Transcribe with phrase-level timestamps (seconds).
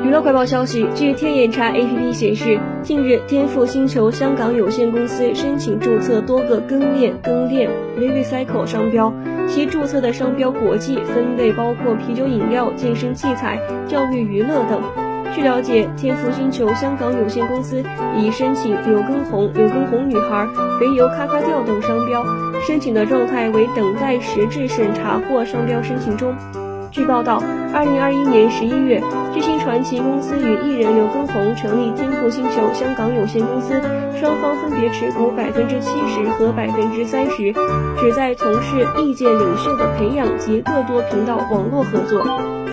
[0.00, 9.12] 娱乐快报消息，据天眼查 APP 显示，近日天赋星球香港有限公司申请注册多个更面、更链 （Recycle） 商标，
[9.48, 13.58] 其注册的商标国际分类包括啤酒饮料、健身器材、
[13.88, 14.80] 教育娱乐等。
[15.34, 17.82] 据了解，天赋星球香港有限公司
[18.16, 20.46] 已申请“柳根红”“柳根红女孩
[20.78, 22.24] ”“肥油咔咔调”等商标，
[22.66, 26.32] 申请的状态为等待实质审查或商标申请中。
[26.90, 27.42] 据报道，
[27.74, 29.02] 二零二一年十一月，
[29.32, 33.80] 巨星传奇公司与艺人刘畊宏成立天赋星球香港有限公司，
[34.18, 37.52] 双方分别持股百分之七十和百分之三十，
[38.00, 42.67] 旨在从事意见领袖的培养及各多频道网络合作。